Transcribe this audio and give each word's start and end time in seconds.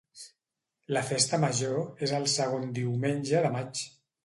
La 0.97 1.03
festa 1.09 1.39
major 1.43 2.07
és 2.09 2.15
el 2.21 2.27
segon 2.39 2.67
diumenge 2.81 3.45
de 3.47 3.55
maig. 3.61 3.87